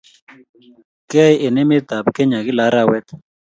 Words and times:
kIyae 1.09 1.35
en 1.47 1.55
emet 1.61 1.87
ab 1.97 2.05
kenya 2.15 2.39
kila 2.45 2.61
arawet 2.67 3.07